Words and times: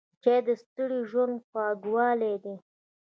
چای 0.23 0.39
د 0.47 0.49
ستړي 0.61 0.99
ژوند 1.09 1.35
خوږوالی 1.47 2.35
دی. 2.43 2.55